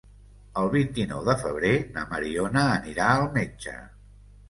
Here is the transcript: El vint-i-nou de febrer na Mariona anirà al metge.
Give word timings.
El 0.61 0.71
vint-i-nou 0.75 1.21
de 1.27 1.35
febrer 1.43 1.75
na 1.99 2.07
Mariona 2.17 2.67
anirà 2.81 3.15
al 3.21 3.33
metge. 3.41 3.81